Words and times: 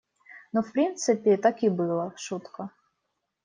Ну, 0.53 0.63
в 0.63 0.71
принципе, 0.71 1.37
так 1.37 1.61
и 1.61 1.69
было— 1.69 2.11
шутка. 2.17 2.71